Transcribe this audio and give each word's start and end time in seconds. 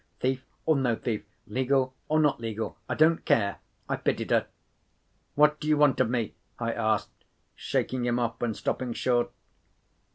Thief 0.19 0.43
or 0.65 0.77
no 0.77 0.95
thief, 0.95 1.21
legal 1.45 1.93
or 2.07 2.19
not 2.19 2.39
legal, 2.41 2.75
I 2.89 2.95
don't 2.95 3.23
care—I 3.23 3.97
pitied 3.97 4.31
her. 4.31 4.47
"What 5.35 5.59
do 5.59 5.67
you 5.67 5.77
want 5.77 5.99
of 5.99 6.09
me?" 6.09 6.33
I 6.57 6.73
asked, 6.73 7.23
shaking 7.53 8.05
him 8.07 8.17
off, 8.17 8.41
and 8.41 8.57
stopping 8.57 8.93
short. 8.93 9.29